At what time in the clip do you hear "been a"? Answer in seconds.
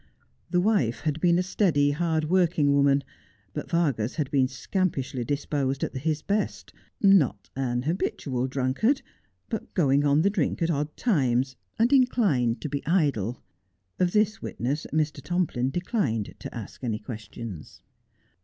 1.21-1.43